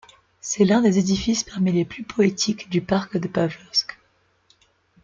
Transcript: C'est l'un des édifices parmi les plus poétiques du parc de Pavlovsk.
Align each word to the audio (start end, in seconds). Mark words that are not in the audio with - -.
C'est 0.39 0.65
l'un 0.65 0.81
des 0.81 0.97
édifices 0.97 1.43
parmi 1.43 1.71
les 1.71 1.85
plus 1.85 2.01
poétiques 2.03 2.71
du 2.71 2.81
parc 2.81 3.17
de 3.17 3.27
Pavlovsk. 3.27 3.99